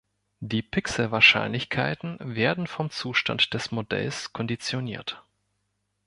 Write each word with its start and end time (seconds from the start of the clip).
Die 0.39 0.63
Pixelwahrscheinlichkeiten 0.63 2.17
werden 2.21 2.65
vom 2.65 2.89
Zustand 2.89 3.53
des 3.53 3.69
Modells 3.69 4.33
konditioniert. 4.33 5.23